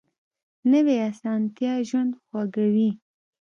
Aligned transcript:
نوې 0.71 0.95
اسانتیا 1.09 1.73
ژوند 1.89 2.11
خوږوي 2.23 2.89